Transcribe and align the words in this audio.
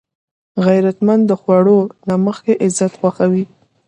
غیرتمند 0.65 1.23
د 1.27 1.31
خوړو 1.41 1.79
نه 2.07 2.15
مخکې 2.25 2.53
عزت 2.63 2.93
خوښوي 2.99 3.43